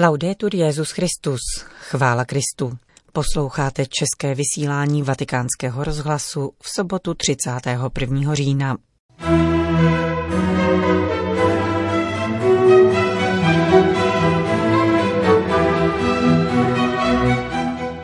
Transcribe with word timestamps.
Laudetur 0.00 0.54
Jezus 0.54 0.90
Christus, 0.90 1.40
chvála 1.80 2.24
Kristu. 2.24 2.78
Posloucháte 3.12 3.86
české 3.86 4.34
vysílání 4.34 5.02
Vatikánského 5.02 5.84
rozhlasu 5.84 6.52
v 6.62 6.68
sobotu 6.68 7.14
31. 7.14 8.34
října. 8.34 8.76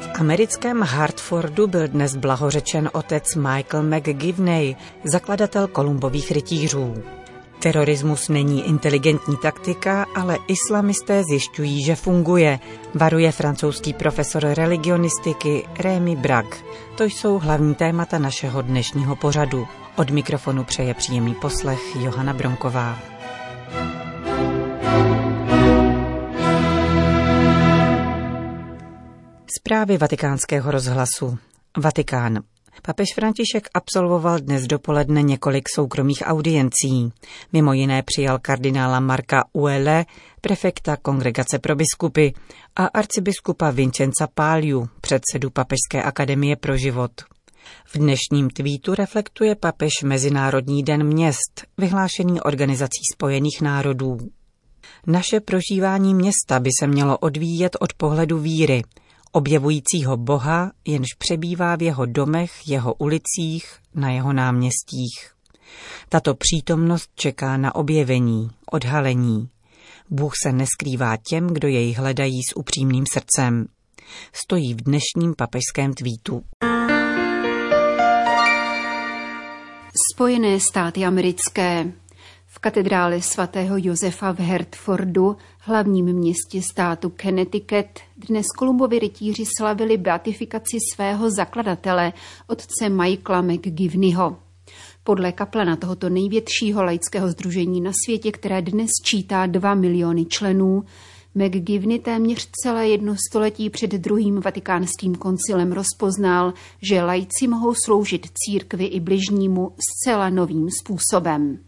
V 0.00 0.20
americkém 0.20 0.82
Hartfordu 0.82 1.66
byl 1.66 1.88
dnes 1.88 2.16
blahořečen 2.16 2.90
otec 2.92 3.34
Michael 3.34 3.82
McGivney, 3.82 4.76
zakladatel 5.04 5.68
Kolumbových 5.68 6.30
rytířů. 6.30 6.94
Terorismus 7.58 8.28
není 8.28 8.68
inteligentní 8.68 9.36
taktika, 9.36 10.06
ale 10.14 10.38
islamisté 10.46 11.24
zjišťují, 11.24 11.84
že 11.84 11.96
funguje, 11.96 12.58
varuje 12.94 13.32
francouzský 13.32 13.92
profesor 13.92 14.44
religionistiky 14.44 15.66
Rémy 15.78 16.16
Brag. 16.16 16.46
To 16.96 17.04
jsou 17.04 17.38
hlavní 17.38 17.74
témata 17.74 18.18
našeho 18.18 18.62
dnešního 18.62 19.16
pořadu. 19.16 19.66
Od 19.96 20.10
mikrofonu 20.10 20.64
přeje 20.64 20.94
příjemný 20.94 21.34
poslech 21.34 21.96
Johana 21.96 22.32
Bronková. 22.32 22.98
Zprávy 29.58 29.98
vatikánského 29.98 30.70
rozhlasu. 30.70 31.38
Vatikán. 31.76 32.53
Papež 32.82 33.08
František 33.14 33.68
absolvoval 33.74 34.38
dnes 34.38 34.66
dopoledne 34.66 35.22
několik 35.22 35.68
soukromých 35.74 36.22
audiencí. 36.24 37.12
Mimo 37.52 37.72
jiné 37.72 38.02
přijal 38.02 38.38
kardinála 38.38 39.00
Marka 39.00 39.44
Uele, 39.52 40.04
prefekta 40.40 40.96
Kongregace 40.96 41.58
pro 41.58 41.76
biskupy, 41.76 42.28
a 42.76 42.86
arcibiskupa 42.86 43.70
Vincenza 43.70 44.28
Páliu, 44.34 44.88
předsedu 45.00 45.50
Papežské 45.50 46.02
akademie 46.02 46.56
pro 46.56 46.76
život. 46.76 47.10
V 47.86 47.98
dnešním 47.98 48.50
tweetu 48.50 48.94
reflektuje 48.94 49.54
papež 49.54 49.92
Mezinárodní 50.04 50.82
den 50.82 51.04
měst, 51.04 51.64
vyhlášený 51.78 52.40
Organizací 52.40 53.00
spojených 53.14 53.60
národů. 53.60 54.18
Naše 55.06 55.40
prožívání 55.40 56.14
města 56.14 56.60
by 56.60 56.70
se 56.80 56.86
mělo 56.86 57.18
odvíjet 57.18 57.76
od 57.80 57.92
pohledu 57.92 58.38
víry– 58.38 58.82
objevujícího 59.34 60.16
Boha, 60.16 60.72
jenž 60.86 61.08
přebývá 61.18 61.76
v 61.76 61.82
jeho 61.82 62.06
domech, 62.06 62.68
jeho 62.68 62.94
ulicích, 62.94 63.66
na 63.94 64.10
jeho 64.10 64.32
náměstích. 64.32 65.30
Tato 66.08 66.34
přítomnost 66.34 67.10
čeká 67.14 67.56
na 67.56 67.74
objevení, 67.74 68.50
odhalení. 68.70 69.48
Bůh 70.10 70.32
se 70.42 70.52
neskrývá 70.52 71.16
těm, 71.16 71.46
kdo 71.46 71.68
jej 71.68 71.92
hledají 71.92 72.40
s 72.50 72.56
upřímným 72.56 73.04
srdcem. 73.12 73.66
Stojí 74.32 74.74
v 74.74 74.82
dnešním 74.82 75.34
papežském 75.38 75.94
tweetu. 75.94 76.42
Spojené 80.14 80.60
státy 80.60 81.04
americké 81.04 81.92
katedrále 82.64 83.22
svatého 83.22 83.76
Josefa 83.78 84.32
v 84.32 84.38
Hertfordu, 84.38 85.36
hlavním 85.58 86.04
městě 86.04 86.62
státu 86.62 87.12
Connecticut, 87.22 88.00
dnes 88.16 88.46
Kolumbovi 88.58 88.98
rytíři 88.98 89.44
slavili 89.58 89.96
beatifikaci 89.96 90.78
svého 90.94 91.30
zakladatele, 91.30 92.12
otce 92.46 92.88
Michaela 92.88 93.42
McGivneyho. 93.42 94.36
Podle 95.02 95.32
kaplana 95.32 95.76
tohoto 95.76 96.08
největšího 96.08 96.84
laického 96.84 97.28
združení 97.28 97.80
na 97.80 97.90
světě, 98.04 98.32
které 98.32 98.62
dnes 98.62 98.90
čítá 99.02 99.46
2 99.46 99.74
miliony 99.74 100.24
členů, 100.24 100.84
McGivney 101.34 101.98
téměř 101.98 102.48
celé 102.62 102.88
jedno 102.88 103.14
století 103.30 103.70
před 103.70 103.90
druhým 103.90 104.40
vatikánským 104.40 105.14
koncilem 105.14 105.72
rozpoznal, 105.72 106.52
že 106.82 107.02
lajci 107.02 107.46
mohou 107.48 107.74
sloužit 107.84 108.26
církvi 108.34 108.84
i 108.84 109.00
bližnímu 109.00 109.72
zcela 109.78 110.30
novým 110.30 110.68
způsobem. 110.80 111.58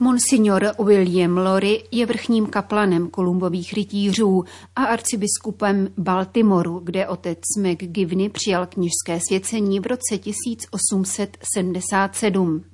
Monsignor 0.00 0.74
William 0.84 1.36
Lori 1.36 1.84
je 1.90 2.06
vrchním 2.06 2.46
kaplanem 2.46 3.10
kolumbových 3.10 3.72
rytířů 3.72 4.44
a 4.76 4.84
arcibiskupem 4.84 5.88
Baltimoru, 5.98 6.80
kde 6.84 7.08
otec 7.08 7.38
McGivney 7.58 8.28
přijal 8.28 8.66
kněžské 8.66 9.20
svěcení 9.28 9.80
v 9.80 9.86
roce 9.86 10.18
1877. 10.18 12.64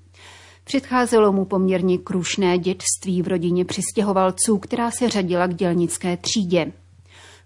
Předcházelo 0.65 1.33
mu 1.33 1.45
poměrně 1.45 1.99
krušné 1.99 2.59
dětství 2.59 3.23
v 3.23 3.29
rodině 3.29 3.65
přistěhovalců, 3.65 4.59
která 4.59 4.91
se 4.91 5.09
řadila 5.09 5.47
k 5.47 5.55
dělnické 5.55 6.17
třídě. 6.17 6.73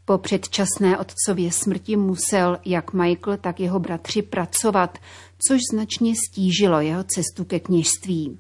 Po 0.05 0.19
předčasné 0.19 0.99
otcově 0.99 1.53
smrti 1.53 1.97
musel 1.97 2.59
jak 2.65 2.93
Michael, 2.93 3.37
tak 3.37 3.61
jeho 3.61 3.79
bratři 3.79 4.23
pracovat, 4.23 4.99
což 5.49 5.61
značně 5.73 6.15
stížilo 6.29 6.81
jeho 6.81 7.05
cestu 7.05 7.45
ke 7.45 7.61
kněžství. 7.61 8.39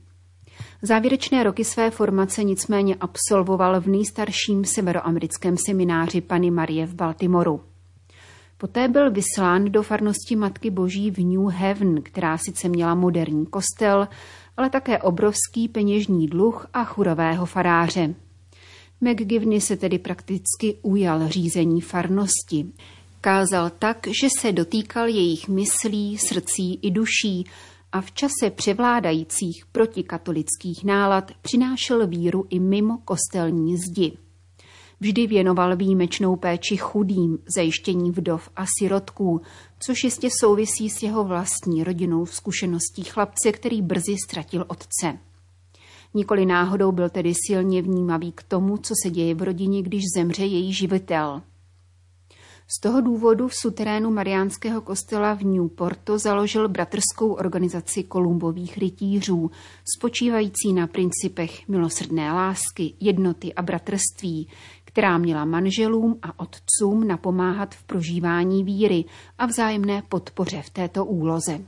Závěrečné 0.82 1.42
roky 1.42 1.64
své 1.64 1.90
formace 1.90 2.44
nicméně 2.44 2.94
absolvoval 2.94 3.80
v 3.80 3.86
nejstarším 3.86 4.64
severoamerickém 4.64 5.56
semináři 5.66 6.20
Pany 6.20 6.50
Marie 6.50 6.86
v 6.86 6.94
Baltimoru. 6.94 7.60
Poté 8.58 8.88
byl 8.88 9.10
vyslán 9.10 9.64
do 9.64 9.82
farnosti 9.82 10.36
Matky 10.36 10.70
Boží 10.70 11.10
v 11.10 11.18
New 11.18 11.46
Haven, 11.48 12.02
která 12.02 12.38
sice 12.38 12.68
měla 12.68 12.94
moderní 12.94 13.46
kostel, 13.46 14.08
ale 14.56 14.70
také 14.70 14.98
obrovský 14.98 15.68
peněžní 15.68 16.26
dluh 16.26 16.66
a 16.72 16.84
churového 16.84 17.46
faráře. 17.46 18.14
McGivney 19.00 19.60
se 19.60 19.76
tedy 19.76 19.98
prakticky 19.98 20.78
ujal 20.82 21.28
řízení 21.28 21.80
farnosti. 21.80 22.66
Kázal 23.20 23.70
tak, 23.78 24.06
že 24.06 24.28
se 24.38 24.52
dotýkal 24.52 25.06
jejich 25.06 25.48
myslí, 25.48 26.18
srdcí 26.18 26.78
i 26.82 26.90
duší 26.90 27.46
a 27.92 28.00
v 28.00 28.12
čase 28.12 28.50
převládajících 28.54 29.66
protikatolických 29.72 30.84
nálad 30.84 31.30
přinášel 31.42 32.06
víru 32.06 32.46
i 32.50 32.60
mimo 32.60 32.98
kostelní 32.98 33.76
zdi. 33.76 34.18
Vždy 35.00 35.26
věnoval 35.26 35.76
výjimečnou 35.76 36.36
péči 36.36 36.76
chudým, 36.76 37.38
zajištění 37.56 38.10
vdov 38.10 38.50
a 38.56 38.64
sirotků, 38.78 39.40
což 39.78 40.04
jistě 40.04 40.28
souvisí 40.40 40.90
s 40.90 41.02
jeho 41.02 41.24
vlastní 41.24 41.84
rodinou 41.84 42.26
zkušeností 42.26 43.04
chlapce, 43.04 43.52
který 43.52 43.82
brzy 43.82 44.14
ztratil 44.26 44.64
otce. 44.68 45.18
Nikoli 46.14 46.46
náhodou 46.46 46.92
byl 46.92 47.08
tedy 47.08 47.32
silně 47.46 47.82
vnímavý 47.82 48.32
k 48.32 48.42
tomu, 48.42 48.76
co 48.76 48.94
se 49.02 49.10
děje 49.10 49.34
v 49.34 49.42
rodině, 49.42 49.82
když 49.82 50.02
zemře 50.16 50.44
její 50.44 50.72
živitel– 50.72 51.42
z 52.70 52.80
toho 52.80 53.00
důvodu 53.00 53.48
v 53.48 53.54
suterénu 53.54 54.10
Mariánského 54.10 54.80
kostela 54.80 55.34
v 55.34 55.42
Newportu 55.42 56.18
založil 56.18 56.68
bratrskou 56.68 57.32
organizaci 57.32 58.02
kolumbových 58.02 58.78
rytířů, 58.78 59.50
spočívající 59.96 60.72
na 60.72 60.86
principech 60.86 61.68
milosrdné 61.68 62.32
lásky, 62.32 62.94
jednoty 63.00 63.54
a 63.54 63.62
bratrství, 63.62 64.48
která 64.84 65.18
měla 65.18 65.44
manželům 65.44 66.18
a 66.22 66.40
otcům 66.40 67.08
napomáhat 67.08 67.74
v 67.74 67.82
prožívání 67.82 68.64
víry 68.64 69.04
a 69.38 69.46
vzájemné 69.46 70.02
podpoře 70.08 70.62
v 70.62 70.70
této 70.70 71.04
úloze. 71.04 71.60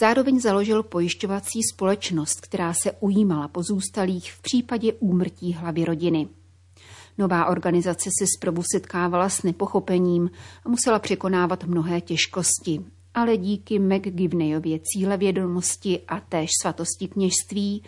Zároveň 0.00 0.40
založil 0.40 0.82
pojišťovací 0.82 1.62
společnost, 1.72 2.40
která 2.40 2.74
se 2.82 2.92
ujímala 3.00 3.48
pozůstalých 3.48 4.32
v 4.32 4.42
případě 4.42 4.92
úmrtí 4.92 5.52
hlavy 5.52 5.84
rodiny. 5.84 6.28
Nová 7.18 7.46
organizace 7.46 8.10
se 8.18 8.26
zprvu 8.36 8.62
setkávala 8.72 9.28
s 9.28 9.42
nepochopením 9.42 10.30
a 10.64 10.68
musela 10.68 10.98
překonávat 10.98 11.64
mnohé 11.64 12.00
těžkosti. 12.00 12.84
Ale 13.14 13.36
díky 13.36 13.78
McGivneyově 13.78 14.78
cílevědomosti 14.82 16.00
a 16.08 16.20
též 16.20 16.50
svatosti 16.62 17.08
kněžství 17.08 17.82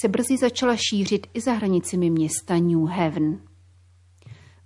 se 0.00 0.08
brzy 0.08 0.36
začala 0.36 0.76
šířit 0.76 1.26
i 1.34 1.40
za 1.40 1.52
hranicemi 1.52 2.10
města 2.10 2.54
New 2.58 2.84
Haven. 2.84 3.40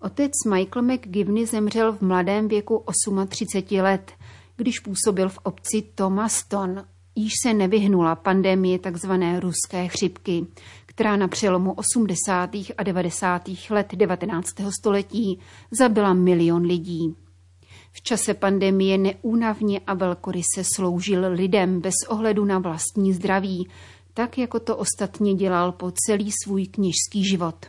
Otec 0.00 0.32
Michael 0.50 0.82
McGivney 0.82 1.46
zemřel 1.46 1.92
v 1.92 2.00
mladém 2.00 2.48
věku 2.48 2.84
38 3.28 3.80
let, 3.80 4.12
když 4.56 4.78
působil 4.78 5.28
v 5.28 5.38
obci 5.42 5.82
Thomaston, 5.94 6.84
již 7.14 7.32
se 7.42 7.54
nevyhnula 7.54 8.14
pandemie 8.14 8.78
tzv. 8.78 9.12
ruské 9.38 9.88
chřipky, 9.88 10.46
která 11.00 11.16
na 11.16 11.28
přelomu 11.28 11.72
80. 11.72 12.50
a 12.78 12.82
90. 12.82 13.42
let 13.70 13.86
19. 13.94 14.48
století 14.80 15.38
zabila 15.70 16.14
milion 16.14 16.62
lidí. 16.62 17.14
V 17.92 18.02
čase 18.02 18.34
pandemie 18.34 18.98
neúnavně 18.98 19.80
a 19.86 19.94
velkoryse 19.94 20.64
sloužil 20.76 21.32
lidem 21.32 21.80
bez 21.80 21.94
ohledu 22.08 22.44
na 22.44 22.58
vlastní 22.58 23.12
zdraví, 23.12 23.68
tak 24.14 24.38
jako 24.38 24.60
to 24.60 24.76
ostatně 24.76 25.34
dělal 25.34 25.72
po 25.72 25.92
celý 26.06 26.30
svůj 26.44 26.66
kněžský 26.66 27.28
život. 27.30 27.66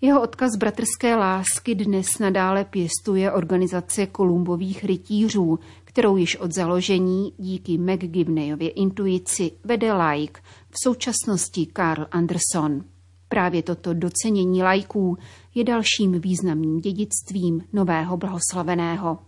Jeho 0.00 0.22
odkaz 0.22 0.56
bratrské 0.56 1.16
lásky 1.16 1.74
dnes 1.74 2.06
nadále 2.20 2.64
pěstuje 2.64 3.32
organizace 3.32 4.06
Kolumbových 4.06 4.84
rytířů, 4.84 5.58
kterou 5.90 6.16
již 6.16 6.36
od 6.36 6.52
založení 6.52 7.32
díky 7.38 7.78
McGivneyově 7.78 8.68
intuici 8.68 9.52
vede 9.64 9.92
like, 9.92 10.40
v 10.70 10.74
současnosti 10.84 11.66
Karl 11.66 12.06
Anderson. 12.10 12.84
Právě 13.28 13.62
toto 13.62 13.94
docenění 13.94 14.62
lajků 14.62 15.18
je 15.54 15.64
dalším 15.64 16.20
významným 16.20 16.80
dědictvím 16.80 17.62
nového 17.72 18.16
blahoslaveného. 18.16 19.18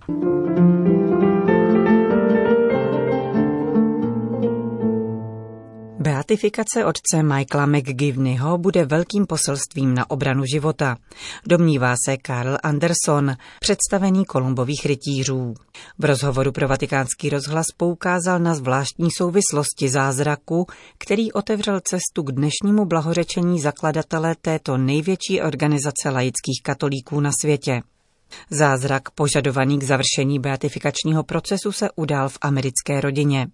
Beatifikace 6.22 6.84
otce 6.84 7.22
Michaela 7.22 7.66
McGivneyho 7.66 8.58
bude 8.58 8.84
velkým 8.84 9.26
poselstvím 9.26 9.94
na 9.94 10.10
obranu 10.10 10.44
života, 10.44 10.96
domnívá 11.46 11.94
se 12.04 12.16
Karl 12.16 12.56
Anderson, 12.62 13.36
představený 13.60 14.24
Kolumbových 14.24 14.86
rytířů. 14.86 15.54
V 15.98 16.04
rozhovoru 16.04 16.52
pro 16.52 16.68
vatikánský 16.68 17.28
rozhlas 17.28 17.66
poukázal 17.76 18.38
na 18.38 18.54
zvláštní 18.54 19.08
souvislosti 19.10 19.88
zázraku, 19.88 20.66
který 20.98 21.32
otevřel 21.32 21.80
cestu 21.80 22.22
k 22.22 22.32
dnešnímu 22.32 22.84
blahořečení 22.84 23.60
zakladatele 23.60 24.34
této 24.40 24.76
největší 24.76 25.40
organizace 25.40 26.10
laických 26.10 26.62
katolíků 26.62 27.20
na 27.20 27.30
světě. 27.40 27.82
Zázrak 28.50 29.10
požadovaný 29.10 29.78
k 29.78 29.82
završení 29.82 30.38
beatifikačního 30.38 31.22
procesu 31.22 31.72
se 31.72 31.88
udál 31.96 32.28
v 32.28 32.38
americké 32.40 33.00
rodině. 33.00 33.46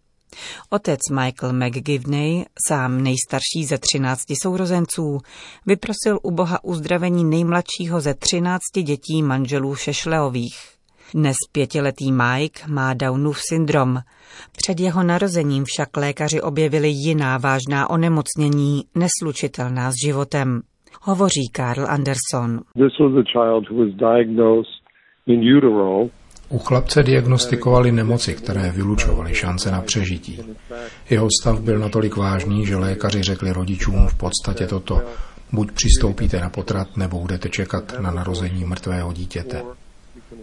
Otec 0.71 1.01
Michael 1.11 1.53
McGivney, 1.53 2.45
sám 2.69 3.03
nejstarší 3.03 3.65
ze 3.65 3.79
třinácti 3.79 4.35
sourozenců, 4.43 5.19
vyprosil 5.67 6.19
u 6.23 6.31
Boha 6.31 6.65
uzdravení 6.65 7.25
nejmladšího 7.25 8.01
ze 8.01 8.15
třinácti 8.15 8.83
dětí 8.83 9.23
manželů 9.23 9.75
Šešleových. 9.75 10.79
Dnes 11.15 11.37
pětiletý 11.53 12.13
Mike 12.13 12.63
má 12.69 12.95
Downův 12.95 13.39
syndrom. 13.49 13.99
Před 14.57 14.81
jeho 14.81 15.03
narozením 15.03 15.65
však 15.65 15.97
lékaři 15.97 16.41
objevili 16.43 16.89
jiná 16.89 17.39
vážná 17.39 17.91
onemocnění, 17.91 18.85
neslučitelná 18.95 19.91
s 19.91 19.95
životem. 20.07 20.63
Hovoří 21.03 21.49
Karl 21.53 21.87
Anderson. 21.89 22.61
This 22.75 22.99
was 23.01 23.13
a 23.13 23.25
child 23.33 23.71
who 23.71 23.85
was 23.85 23.95
diagnosed 23.95 24.83
in 25.27 25.57
utero 25.57 26.11
u 26.49 26.59
chlapce 26.59 27.03
diagnostikovali 27.03 27.93
nemoci, 27.93 28.35
které 28.35 28.73
vylučovaly 28.73 29.35
šance 29.35 29.71
na 29.71 29.81
přežití. 29.81 30.43
Jeho 31.11 31.29
stav 31.41 31.61
byl 31.61 31.79
natolik 31.79 32.17
vážný, 32.17 32.67
že 32.67 32.77
lékaři 32.77 33.23
řekli 33.23 33.53
rodičům 33.53 34.09
v 34.09 34.15
podstatě 34.15 34.67
toto. 34.67 35.03
Buď 35.53 35.73
přistoupíte 35.73 36.41
na 36.41 36.51
potrat, 36.51 36.97
nebo 36.97 37.21
budete 37.21 37.49
čekat 37.49 37.93
na 38.01 38.11
narození 38.11 38.65
mrtvého 38.65 39.13
dítěte. 39.13 39.63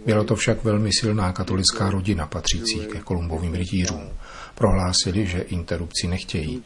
Byla 0.06 0.24
to 0.24 0.36
však 0.36 0.64
velmi 0.64 0.90
silná 0.92 1.32
katolická 1.32 1.90
rodina 1.90 2.26
patřící 2.26 2.78
ke 2.92 2.98
Kolumbovým 2.98 3.54
rytířům. 3.54 4.08
Prohlásili, 4.54 5.26
že 5.26 5.38
interrupci 5.38 6.08
nechtějí. 6.08 6.62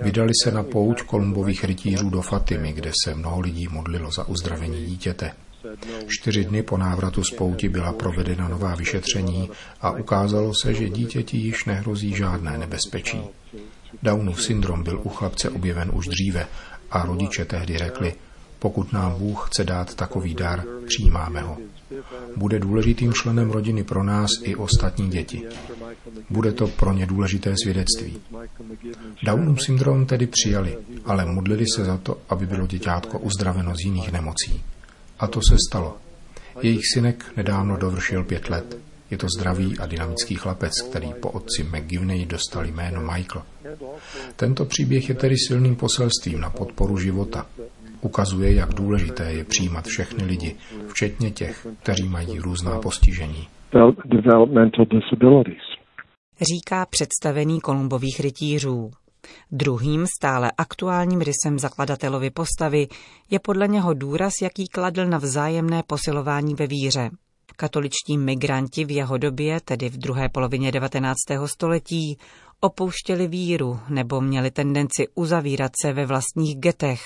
Vydali 0.00 0.32
se 0.44 0.50
na 0.50 0.62
pouť 0.62 1.02
Kolumbových 1.02 1.64
rytířů 1.64 2.10
do 2.10 2.22
Fatimy, 2.22 2.72
kde 2.72 2.92
se 3.04 3.14
mnoho 3.14 3.40
lidí 3.40 3.68
modlilo 3.68 4.10
za 4.10 4.28
uzdravení 4.28 4.86
dítěte. 4.86 5.32
Čtyři 6.08 6.44
dny 6.44 6.62
po 6.62 6.76
návratu 6.76 7.24
z 7.24 7.30
pouti 7.30 7.68
byla 7.68 7.92
provedena 7.92 8.48
nová 8.48 8.74
vyšetření 8.74 9.50
a 9.80 9.90
ukázalo 9.90 10.54
se, 10.54 10.74
že 10.74 10.88
dítěti 10.88 11.36
již 11.36 11.64
nehrozí 11.64 12.16
žádné 12.16 12.58
nebezpečí. 12.58 13.20
Downův 14.02 14.42
syndrom 14.42 14.82
byl 14.82 15.00
u 15.04 15.08
chlapce 15.08 15.50
objeven 15.50 15.90
už 15.94 16.08
dříve 16.08 16.46
a 16.90 17.06
rodiče 17.06 17.44
tehdy 17.44 17.78
řekli, 17.78 18.14
pokud 18.58 18.92
nám 18.92 19.14
Bůh 19.18 19.48
chce 19.48 19.64
dát 19.64 19.94
takový 19.94 20.34
dar, 20.34 20.64
přijímáme 20.86 21.40
ho. 21.40 21.58
Bude 22.36 22.58
důležitým 22.58 23.12
členem 23.12 23.50
rodiny 23.50 23.84
pro 23.84 24.04
nás 24.04 24.30
i 24.42 24.56
ostatní 24.56 25.10
děti. 25.10 25.42
Bude 26.30 26.52
to 26.52 26.68
pro 26.68 26.92
ně 26.92 27.06
důležité 27.06 27.54
svědectví. 27.62 28.18
Downův 29.22 29.62
syndrom 29.62 30.06
tedy 30.06 30.26
přijali, 30.26 30.78
ale 31.04 31.26
modlili 31.26 31.64
se 31.76 31.84
za 31.84 31.96
to, 31.96 32.18
aby 32.28 32.46
bylo 32.46 32.66
děťátko 32.66 33.18
uzdraveno 33.18 33.74
z 33.76 33.84
jiných 33.84 34.12
nemocí. 34.12 34.62
A 35.18 35.26
to 35.26 35.40
se 35.50 35.56
stalo. 35.70 35.96
Jejich 36.62 36.82
synek 36.94 37.24
nedávno 37.36 37.76
dovršil 37.76 38.24
pět 38.24 38.48
let. 38.48 38.78
Je 39.10 39.18
to 39.18 39.26
zdravý 39.38 39.78
a 39.78 39.86
dynamický 39.86 40.34
chlapec, 40.34 40.72
který 40.90 41.14
po 41.20 41.30
otci 41.30 41.62
McGivney 41.64 42.26
dostal 42.26 42.66
jméno 42.66 43.00
Michael. 43.00 43.42
Tento 44.36 44.64
příběh 44.64 45.08
je 45.08 45.14
tedy 45.14 45.34
silným 45.48 45.76
poselstvím 45.76 46.40
na 46.40 46.50
podporu 46.50 46.98
života. 46.98 47.46
Ukazuje, 48.00 48.54
jak 48.54 48.74
důležité 48.74 49.32
je 49.32 49.44
přijímat 49.44 49.84
všechny 49.84 50.24
lidi, 50.24 50.56
včetně 50.88 51.30
těch, 51.30 51.66
kteří 51.82 52.08
mají 52.08 52.38
různá 52.38 52.78
postižení. 52.78 53.48
Říká 56.40 56.86
představený 56.90 57.60
Kolumbových 57.60 58.20
rytířů. 58.20 58.90
Druhým 59.52 60.06
stále 60.06 60.52
aktuálním 60.58 61.20
rysem 61.20 61.58
zakladatelovy 61.58 62.30
postavy 62.30 62.88
je 63.30 63.38
podle 63.38 63.68
něho 63.68 63.94
důraz, 63.94 64.32
jaký 64.42 64.68
kladl 64.68 65.06
na 65.06 65.18
vzájemné 65.18 65.82
posilování 65.86 66.54
ve 66.54 66.66
víře. 66.66 67.10
Katoličtí 67.56 68.18
migranti 68.18 68.84
v 68.84 68.90
jeho 68.90 69.18
době, 69.18 69.60
tedy 69.60 69.88
v 69.88 69.96
druhé 69.98 70.28
polovině 70.28 70.72
19. 70.72 71.16
století, 71.46 72.18
opouštěli 72.60 73.26
víru 73.26 73.80
nebo 73.88 74.20
měli 74.20 74.50
tendenci 74.50 75.08
uzavírat 75.14 75.72
se 75.82 75.92
ve 75.92 76.06
vlastních 76.06 76.56
getech. 76.58 77.00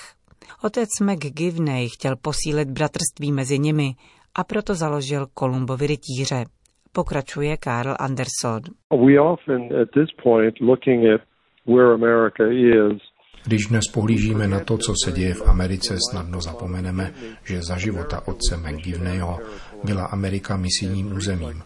Otec 0.63 0.89
McGivney 1.01 1.89
chtěl 1.89 2.15
posílit 2.15 2.69
bratrství 2.69 3.31
mezi 3.31 3.59
nimi 3.59 3.95
a 4.35 4.43
proto 4.43 4.75
založil 4.75 5.27
Kolumbovi 5.33 5.87
rytíře. 5.87 6.45
Pokračuje 6.91 7.57
Karl 7.57 7.95
Anderson. 7.99 8.61
We 9.07 9.19
often 9.19 9.81
at 9.81 9.89
this 9.93 10.09
point 10.23 10.53
looking 10.61 11.05
at 11.13 11.21
když 13.45 13.65
dnes 13.67 13.83
pohlížíme 13.93 14.47
na 14.47 14.59
to, 14.59 14.77
co 14.77 14.93
se 15.03 15.11
děje 15.11 15.33
v 15.33 15.47
Americe, 15.47 15.97
snadno 16.11 16.41
zapomeneme, 16.41 17.13
že 17.43 17.61
za 17.63 17.77
života 17.77 18.27
otce 18.27 18.57
McGivneyho 18.57 19.39
byla 19.83 20.05
Amerika 20.05 20.57
misijním 20.57 21.17
územím. 21.17 21.63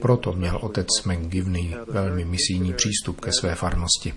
Proto 0.00 0.32
měl 0.32 0.58
otec 0.62 0.86
McGivney 1.06 1.76
velmi 1.88 2.24
misijní 2.24 2.72
přístup 2.72 3.20
ke 3.20 3.32
své 3.32 3.54
farnosti. 3.54 4.14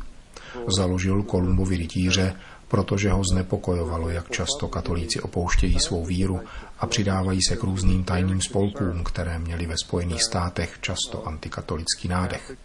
Založil 0.77 1.23
Kolumbovi 1.23 1.77
rytíře, 1.77 2.35
protože 2.67 3.09
ho 3.09 3.23
znepokojovalo, 3.31 4.09
jak 4.09 4.31
často 4.31 4.67
katolíci 4.67 5.21
opouštějí 5.21 5.79
svou 5.79 6.05
víru 6.05 6.39
a 6.79 6.87
přidávají 6.87 7.39
se 7.41 7.55
k 7.55 7.63
různým 7.63 8.03
tajným 8.03 8.41
spolkům, 8.41 9.03
které 9.03 9.39
měly 9.39 9.65
ve 9.65 9.75
Spojených 9.77 10.23
státech 10.23 10.77
často 10.81 11.27
antikatolický 11.27 12.07
nádech. 12.07 12.55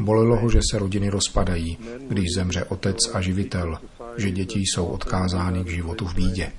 Bolelo 0.00 0.36
ho, 0.36 0.50
že 0.50 0.60
se 0.70 0.78
rodiny 0.78 1.08
rozpadají, 1.08 1.78
když 2.08 2.24
zemře 2.34 2.64
otec 2.64 2.96
a 3.14 3.20
živitel, 3.20 3.78
že 4.16 4.30
děti 4.30 4.60
jsou 4.60 4.86
odkázány 4.86 5.64
k 5.64 5.68
životu 5.68 6.06
v 6.06 6.14
bídě. 6.14 6.52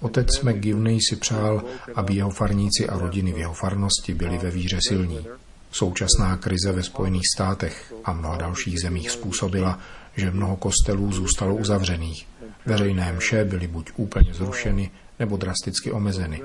Otec 0.00 0.40
McGivney 0.42 0.98
si 1.00 1.16
přál, 1.16 1.64
aby 1.94 2.14
jeho 2.14 2.30
farníci 2.30 2.88
a 2.88 2.98
rodiny 2.98 3.32
v 3.32 3.38
jeho 3.38 3.54
farnosti 3.54 4.14
byli 4.14 4.38
ve 4.38 4.50
víře 4.50 4.78
silní. 4.88 5.26
Současná 5.72 6.36
krize 6.36 6.72
ve 6.72 6.82
Spojených 6.82 7.28
státech 7.34 7.94
a 8.04 8.12
mnoha 8.12 8.36
dalších 8.36 8.80
zemích 8.80 9.10
způsobila, 9.10 9.78
že 10.16 10.30
mnoho 10.30 10.56
kostelů 10.56 11.12
zůstalo 11.12 11.56
uzavřených. 11.56 12.26
Veřejné 12.66 13.12
mše 13.12 13.44
byly 13.44 13.66
buď 13.66 13.90
úplně 13.96 14.34
zrušeny, 14.34 14.90
nebo 15.18 15.36
drasticky 15.36 15.92
omezeny. 15.92 16.42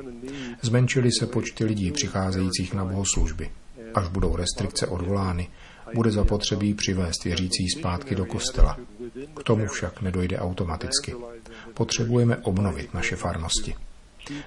Zmenšily 0.62 1.10
se 1.20 1.27
počty 1.27 1.65
lidí 1.65 1.91
přicházejících 1.91 2.74
na 2.74 2.86
bohoslužby. 2.86 3.50
Až 3.93 4.07
budou 4.07 4.35
restrikce 4.35 4.88
odvolány, 4.88 5.50
bude 5.93 6.12
zapotřebí 6.12 6.73
přivést 6.73 7.23
věřící 7.23 7.69
zpátky 7.69 8.15
do 8.15 8.25
kostela. 8.25 8.77
K 9.35 9.43
tomu 9.43 9.67
však 9.67 10.01
nedojde 10.01 10.39
automaticky. 10.39 11.15
Potřebujeme 11.73 12.38
obnovit 12.38 12.93
naše 12.93 13.15
farnosti. 13.15 13.75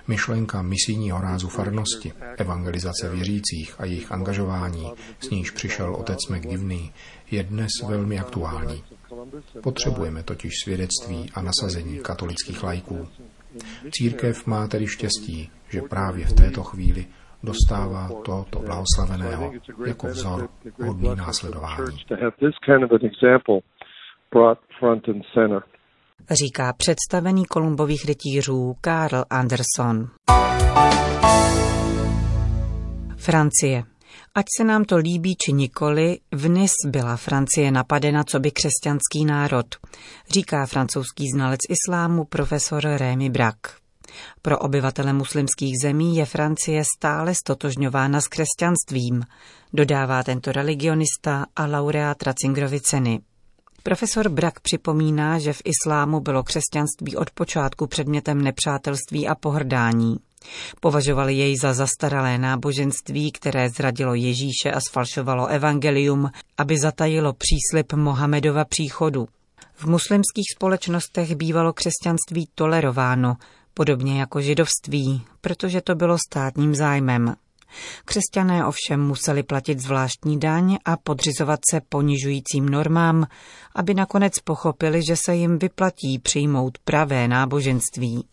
Myšlenka 0.09 0.63
misijního 0.63 1.21
rázu 1.21 1.49
farnosti, 1.49 2.13
evangelizace 2.37 3.09
věřících 3.09 3.75
a 3.79 3.85
jejich 3.85 4.13
angažování, 4.13 4.93
s 5.21 5.31
níž 5.31 5.51
přišel 5.51 5.95
otec 5.95 6.19
McGivney, 6.31 6.91
je 7.31 7.43
dnes 7.43 7.71
velmi 7.89 8.19
aktuální. 8.19 8.85
Potřebujeme 9.63 10.23
totiž 10.23 10.53
svědectví 10.65 11.31
a 11.35 11.43
nasazení 11.43 11.99
katolických 11.99 12.63
lajků. 12.63 13.09
Církev 13.91 14.47
má 14.47 14.67
tedy 14.67 14.87
štěstí, 14.87 15.51
že 15.69 15.83
právě 15.83 16.27
v 16.27 16.33
této 16.33 16.63
chvíli 16.63 17.07
dostává 17.43 18.09
tohoto 18.25 18.59
blahoslaveného 18.59 19.53
jako 19.87 20.07
vzor 20.07 20.49
hodný 20.87 21.15
následování. 21.17 21.97
Říká 26.31 26.73
představený 26.73 27.45
Kolumbových 27.45 28.05
rytířů 28.05 28.77
Karl 28.81 29.25
Anderson. 29.31 30.09
Francie. 33.17 33.83
Ať 34.35 34.45
se 34.57 34.65
nám 34.65 34.85
to 34.85 34.97
líbí 34.97 35.37
či 35.37 35.53
nikoli, 35.53 36.19
v 36.33 36.49
Nis 36.49 36.73
byla 36.87 37.17
Francie 37.17 37.71
napadena 37.71 38.25
co 38.25 38.41
by 38.41 38.51
křesťanský 38.51 39.25
národ, 39.25 39.67
říká 40.31 40.67
francouzský 40.67 41.25
znalec 41.35 41.61
islámu 41.69 42.25
profesor 42.25 42.83
Rémy 42.83 43.31
Brak. 43.31 43.57
Pro 44.43 44.59
obyvatele 44.59 45.13
muslimských 45.13 45.75
zemí 45.83 46.17
je 46.17 46.27
Francie 46.27 46.83
stále 46.97 47.35
stotožňována 47.35 48.21
s 48.21 48.29
křesťanstvím, 48.29 49.25
dodává 49.73 50.23
tento 50.23 50.53
religionista 50.53 51.47
a 51.57 51.67
laureát 51.67 52.23
Ratzingerovy 52.23 52.81
ceny. 52.81 53.21
Profesor 53.83 54.29
Brak 54.29 54.61
připomíná, 54.61 55.39
že 55.39 55.53
v 55.53 55.63
islámu 55.65 56.21
bylo 56.21 56.43
křesťanství 56.43 57.17
od 57.17 57.31
počátku 57.31 57.87
předmětem 57.87 58.43
nepřátelství 58.43 59.29
a 59.29 59.35
pohrdání. 59.35 60.17
Považovali 60.81 61.35
jej 61.35 61.57
za 61.57 61.75
zastaralé 61.75 62.39
náboženství, 62.39 63.33
které 63.33 63.71
zradilo 63.71 64.15
Ježíše 64.15 64.73
a 64.73 64.81
sfalšovalo 64.81 65.47
evangelium, 65.47 66.31
aby 66.59 66.79
zatajilo 66.79 67.33
příslip 67.33 67.93
Mohamedova 67.93 68.65
příchodu. 68.65 69.29
V 69.75 69.87
muslimských 69.87 70.47
společnostech 70.57 71.35
bývalo 71.35 71.73
křesťanství 71.73 72.49
tolerováno, 72.55 73.37
podobně 73.77 74.21
jako 74.21 74.41
židovství, 74.41 75.23
protože 75.41 75.81
to 75.81 75.95
bylo 75.95 76.17
státním 76.29 76.75
zájmem. 76.75 77.37
Křesťané 78.05 78.67
ovšem 78.67 79.01
museli 79.01 79.43
platit 79.43 79.81
zvláštní 79.81 80.41
daň 80.41 80.77
a 80.85 80.97
podřizovat 80.97 81.61
se 81.71 81.81
ponižujícím 81.89 82.69
normám, 82.69 83.27
aby 83.75 83.95
nakonec 83.95 84.39
pochopili, 84.39 85.03
že 85.09 85.17
se 85.17 85.35
jim 85.35 85.59
vyplatí 85.59 86.19
přijmout 86.19 86.79
pravé 86.79 87.29
náboženství. 87.29 88.25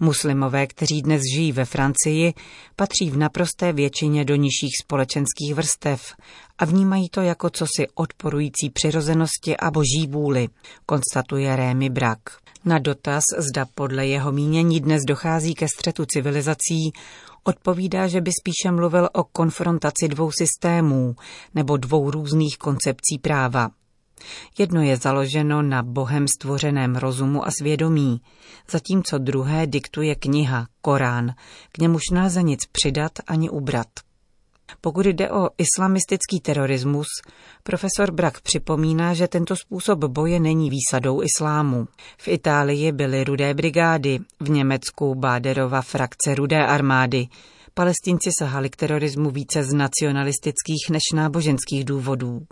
Muslimové, 0.00 0.66
kteří 0.66 1.02
dnes 1.02 1.22
žijí 1.34 1.52
ve 1.52 1.64
Francii, 1.64 2.34
patří 2.76 3.10
v 3.10 3.16
naprosté 3.16 3.72
většině 3.72 4.24
do 4.24 4.34
nižších 4.34 4.72
společenských 4.82 5.54
vrstev 5.54 6.14
a 6.58 6.64
vnímají 6.64 7.08
to 7.08 7.20
jako 7.20 7.50
cosi 7.50 7.86
odporující 7.94 8.70
přirozenosti 8.70 9.56
a 9.56 9.70
boží 9.70 10.06
vůli, 10.08 10.48
konstatuje 10.86 11.56
Rémy 11.56 11.90
Brak. 11.90 12.18
Na 12.64 12.78
dotaz, 12.78 13.24
zda 13.38 13.66
podle 13.74 14.06
jeho 14.06 14.32
mínění 14.32 14.80
dnes 14.80 15.02
dochází 15.06 15.54
ke 15.54 15.68
střetu 15.68 16.04
civilizací, 16.06 16.92
odpovídá, 17.44 18.08
že 18.08 18.20
by 18.20 18.30
spíše 18.40 18.70
mluvil 18.70 19.08
o 19.12 19.24
konfrontaci 19.24 20.08
dvou 20.08 20.30
systémů 20.32 21.16
nebo 21.54 21.76
dvou 21.76 22.10
různých 22.10 22.58
koncepcí 22.58 23.18
práva. 23.22 23.70
Jedno 24.58 24.82
je 24.82 24.96
založeno 24.96 25.62
na 25.62 25.82
bohem 25.82 26.26
stvořeném 26.28 26.96
rozumu 26.96 27.46
a 27.46 27.50
svědomí, 27.50 28.20
zatímco 28.70 29.18
druhé 29.18 29.66
diktuje 29.66 30.14
kniha, 30.14 30.66
Korán, 30.80 31.34
k 31.72 31.78
němuž 31.78 32.02
nelze 32.12 32.42
nic 32.42 32.60
přidat 32.72 33.12
ani 33.26 33.50
ubrat. 33.50 33.88
Pokud 34.80 35.06
jde 35.06 35.30
o 35.30 35.48
islamistický 35.58 36.40
terorismus, 36.40 37.06
profesor 37.62 38.10
Brak 38.12 38.40
připomíná, 38.40 39.14
že 39.14 39.28
tento 39.28 39.56
způsob 39.56 39.98
boje 39.98 40.40
není 40.40 40.70
výsadou 40.70 41.22
islámu. 41.22 41.88
V 42.18 42.28
Itálii 42.28 42.92
byly 42.92 43.24
rudé 43.24 43.54
brigády, 43.54 44.18
v 44.40 44.50
Německu 44.50 45.14
Báderova 45.14 45.82
frakce 45.82 46.34
rudé 46.34 46.66
armády. 46.66 47.28
Palestinci 47.74 48.30
sahali 48.38 48.70
k 48.70 48.76
terorismu 48.76 49.30
více 49.30 49.64
z 49.64 49.72
nacionalistických 49.72 50.90
než 50.90 51.02
náboženských 51.14 51.84
důvodů. 51.84 52.42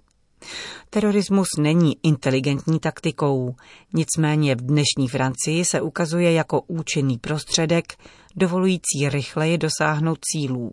Terorismus 0.91 1.49
není 1.59 1.97
inteligentní 2.03 2.81
taktikou, 2.81 3.55
nicméně 3.93 4.55
v 4.55 4.61
dnešní 4.61 5.09
Francii 5.09 5.65
se 5.65 5.81
ukazuje 5.81 6.33
jako 6.33 6.61
účinný 6.61 7.19
prostředek, 7.19 7.95
dovolující 8.37 9.09
rychleji 9.09 9.59
dosáhnout 9.59 10.19
cílů. 10.33 10.73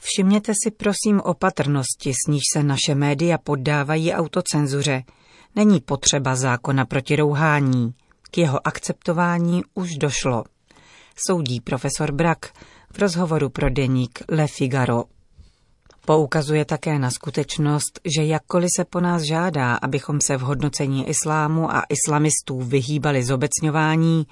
Všimněte 0.00 0.52
si 0.64 0.70
prosím 0.70 1.20
opatrnosti, 1.20 2.12
s 2.12 2.28
níž 2.28 2.42
se 2.52 2.62
naše 2.62 2.94
média 2.94 3.38
poddávají 3.38 4.12
autocenzuře. 4.12 5.02
Není 5.56 5.80
potřeba 5.80 6.36
zákona 6.36 6.84
proti 6.84 7.16
rouhání. 7.16 7.94
K 8.30 8.38
jeho 8.38 8.66
akceptování 8.66 9.62
už 9.74 9.96
došlo. 9.96 10.44
Soudí 11.26 11.60
profesor 11.60 12.12
Brak 12.12 12.52
v 12.92 12.98
rozhovoru 12.98 13.48
pro 13.48 13.70
deník 13.70 14.22
Le 14.28 14.46
Figaro. 14.46 15.04
Poukazuje 16.08 16.64
také 16.64 16.98
na 16.98 17.10
skutečnost, 17.10 18.00
že 18.16 18.24
jakkoliv 18.24 18.68
se 18.76 18.84
po 18.84 19.00
nás 19.00 19.22
žádá, 19.22 19.74
abychom 19.74 20.20
se 20.20 20.36
v 20.36 20.40
hodnocení 20.40 21.08
islámu 21.08 21.70
a 21.70 21.82
islamistů 21.88 22.60
vyhýbali 22.60 23.24
zobecňování, 23.24 24.26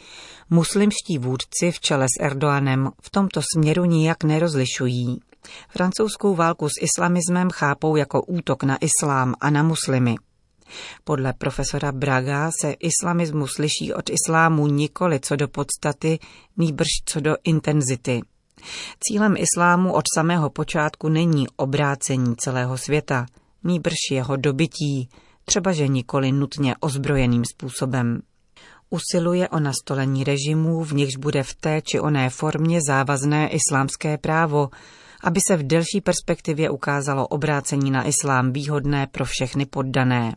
muslimští 0.50 1.18
vůdci 1.18 1.72
v 1.72 1.80
čele 1.80 2.06
s 2.06 2.22
Erdoanem 2.24 2.90
v 3.02 3.10
tomto 3.10 3.40
směru 3.54 3.84
nijak 3.84 4.24
nerozlišují. 4.24 5.20
Francouzskou 5.68 6.34
válku 6.34 6.68
s 6.68 6.72
islamismem 6.80 7.50
chápou 7.50 7.96
jako 7.96 8.22
útok 8.22 8.62
na 8.62 8.78
islám 8.80 9.34
a 9.40 9.50
na 9.50 9.62
muslimy. 9.62 10.14
Podle 11.04 11.32
profesora 11.32 11.92
Braga 11.92 12.50
se 12.60 12.72
islamismus 12.72 13.58
liší 13.58 13.94
od 13.94 14.10
islámu 14.10 14.66
nikoli 14.66 15.20
co 15.20 15.36
do 15.36 15.48
podstaty, 15.48 16.18
nýbrž 16.56 16.88
co 17.04 17.20
do 17.20 17.36
intenzity. 17.44 18.22
Cílem 19.00 19.34
islámu 19.36 19.92
od 19.92 20.04
samého 20.14 20.50
počátku 20.50 21.08
není 21.08 21.48
obrácení 21.56 22.36
celého 22.36 22.78
světa, 22.78 23.26
nýbrž 23.64 23.96
jeho 24.10 24.36
dobytí, 24.36 25.08
třeba 25.44 25.72
že 25.72 25.88
nikoli 25.88 26.32
nutně 26.32 26.74
ozbrojeným 26.80 27.44
způsobem. 27.44 28.20
Usiluje 28.90 29.48
o 29.48 29.60
nastolení 29.60 30.24
režimů, 30.24 30.84
v 30.84 30.92
nichž 30.92 31.16
bude 31.16 31.42
v 31.42 31.54
té 31.54 31.82
či 31.82 32.00
oné 32.00 32.30
formě 32.30 32.80
závazné 32.88 33.48
islámské 33.48 34.18
právo, 34.18 34.68
aby 35.24 35.40
se 35.48 35.56
v 35.56 35.66
delší 35.66 36.00
perspektivě 36.00 36.70
ukázalo 36.70 37.28
obrácení 37.28 37.90
na 37.90 38.06
islám 38.06 38.52
výhodné 38.52 39.06
pro 39.06 39.24
všechny 39.24 39.66
poddané. 39.66 40.36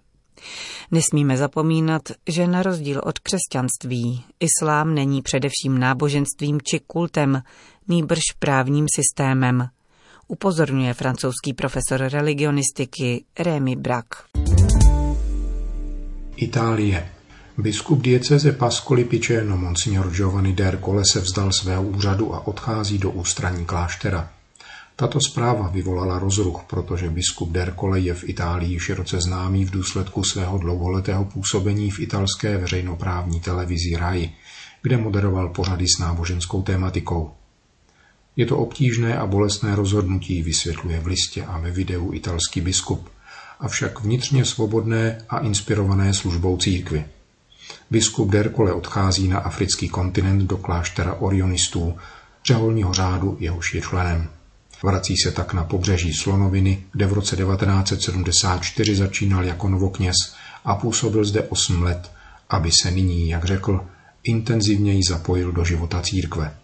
Nesmíme 0.91 1.38
zapomínat, 1.38 2.01
že 2.29 2.48
na 2.48 2.63
rozdíl 2.63 3.01
od 3.03 3.19
křesťanství, 3.19 4.24
islám 4.39 4.93
není 4.96 5.22
především 5.22 5.77
náboženstvím 5.79 6.60
či 6.63 6.79
kultem, 6.88 7.41
nýbrž 7.88 8.22
právním 8.39 8.86
systémem, 8.96 9.67
upozorňuje 10.27 10.93
francouzský 10.93 11.53
profesor 11.53 12.01
religionistiky 12.01 13.25
Rémy 13.39 13.75
Brak. 13.75 14.05
Itálie. 16.36 17.10
Biskup 17.58 18.01
dieceze 18.01 18.51
Pascoli 18.51 19.05
Piceno 19.05 19.58
Monsignor 19.58 20.12
Giovanni 20.12 20.53
d'Ercole 20.53 21.03
se 21.05 21.19
vzdal 21.19 21.51
svého 21.51 21.84
úřadu 21.84 22.36
a 22.36 22.48
odchází 22.48 22.98
do 22.98 23.12
ústraní 23.12 23.65
kláštera. 23.65 24.38
Tato 25.00 25.20
zpráva 25.22 25.68
vyvolala 25.68 26.20
rozruch, 26.20 26.63
protože 26.68 27.10
biskup 27.10 27.51
Derkole 27.51 28.00
je 28.00 28.13
v 28.13 28.29
Itálii 28.29 28.79
široce 28.79 29.22
známý 29.22 29.65
v 29.65 29.72
důsledku 29.72 30.24
svého 30.24 30.58
dlouholetého 30.58 31.25
působení 31.25 31.91
v 31.91 32.00
italské 32.00 32.58
veřejnoprávní 32.58 33.39
televizi 33.39 33.96
RAI, 33.96 34.32
kde 34.82 34.98
moderoval 34.98 35.50
pořady 35.50 35.86
s 35.88 36.00
náboženskou 36.00 36.62
tématikou. 36.62 37.32
Je 38.36 38.46
to 38.46 38.58
obtížné 38.58 39.18
a 39.18 39.25
bolestné 39.25 39.75
rozhodnutí, 39.75 40.44
vysvětluje 40.44 41.00
v 41.00 41.08
listě 41.08 41.46
a 41.46 41.60
ve 41.60 41.72
videu 41.72 42.13
italský 42.13 42.62
biskup, 42.62 43.10
avšak 43.60 44.03
vnitřně 44.03 44.46
svobodné 44.46 45.25
a 45.29 45.39
inspirované 45.39 46.13
službou 46.13 46.58
církvy. 46.58 47.06
Biskup 47.91 48.29
Derkole 48.29 48.74
odchází 48.74 49.27
na 49.27 49.39
africký 49.39 49.89
kontinent 49.89 50.41
do 50.41 50.58
kláštera 50.58 51.13
orionistů, 51.13 51.96
řeholního 52.46 52.94
řádu 52.94 53.38
jehož 53.39 53.74
je 53.74 53.82
členem. 53.82 54.38
Vrací 54.83 55.17
se 55.17 55.31
tak 55.31 55.53
na 55.53 55.63
pobřeží 55.63 56.13
Slonoviny, 56.13 56.83
kde 56.91 57.05
v 57.05 57.13
roce 57.13 57.36
1974 57.36 58.95
začínal 58.95 59.45
jako 59.45 59.69
novokněz 59.69 60.15
a 60.65 60.75
působil 60.75 61.25
zde 61.25 61.41
8 61.41 61.83
let, 61.83 62.12
aby 62.50 62.71
se 62.71 62.91
nyní, 62.91 63.29
jak 63.29 63.45
řekl, 63.45 63.81
intenzivněji 64.24 65.01
zapojil 65.09 65.51
do 65.51 65.65
života 65.65 66.01
církve. 66.01 66.55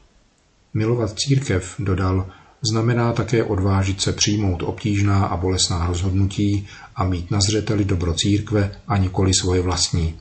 Milovat 0.74 1.20
církev, 1.20 1.76
dodal, 1.80 2.28
znamená 2.62 3.14
také 3.14 3.44
odvážit 3.44 4.02
se 4.02 4.14
přijmout 4.14 4.64
obtížná 4.64 5.26
a 5.26 5.38
bolestná 5.38 5.88
rozhodnutí 5.88 6.68
a 6.96 7.04
mít 7.04 7.32
na 7.32 7.42
zřeteli 7.42 7.86
dobro 7.86 8.14
církve 8.14 8.72
a 8.88 8.98
nikoli 8.98 9.34
svoje 9.34 9.62
vlastní. 9.62 10.16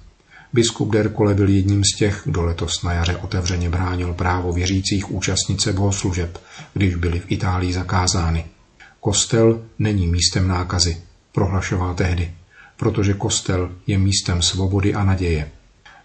Biskup 0.54 0.92
Derkole 0.92 1.34
byl 1.34 1.48
jedním 1.48 1.84
z 1.84 1.96
těch, 1.96 2.22
kdo 2.24 2.42
letos 2.42 2.82
na 2.82 2.92
jaře 2.92 3.16
otevřeně 3.16 3.70
bránil 3.70 4.14
právo 4.14 4.52
věřících 4.52 5.10
účastnit 5.10 5.60
se 5.60 5.72
bohoslužeb, 5.72 6.38
když 6.74 6.94
byly 6.94 7.20
v 7.20 7.24
Itálii 7.28 7.72
zakázány. 7.72 8.44
Kostel 9.00 9.62
není 9.78 10.06
místem 10.06 10.48
nákazy, 10.48 10.96
prohlašoval 11.32 11.94
tehdy, 11.94 12.32
protože 12.76 13.14
kostel 13.14 13.72
je 13.86 13.98
místem 13.98 14.42
svobody 14.42 14.94
a 14.94 15.04
naděje. 15.04 15.50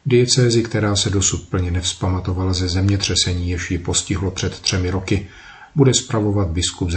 Diecézi, 0.06 0.64
která 0.64 0.96
se 0.96 1.10
dosud 1.10 1.50
plně 1.50 1.72
nevzpamatovala 1.72 2.54
ze 2.54 2.68
zemětřesení, 2.68 3.50
jež 3.50 3.72
ji 3.72 3.78
postihlo 3.78 4.32
před 4.32 4.60
třemi 4.60 4.90
roky, 4.90 5.28
bude 5.76 5.94
spravovat 5.94 6.48
biskup 6.48 6.88